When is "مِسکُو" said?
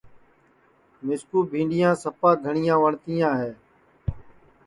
1.05-1.39